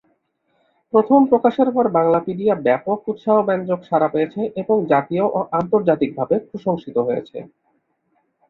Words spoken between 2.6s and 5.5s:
ব্যাপক উৎসাহব্যঞ্জক সাড়া পেয়েছে এবং জাতীয় ও